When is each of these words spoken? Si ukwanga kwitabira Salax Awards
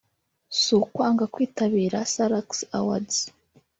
Si 0.59 0.71
ukwanga 0.81 1.23
kwitabira 1.33 1.97
Salax 2.13 2.49
Awards 2.77 3.17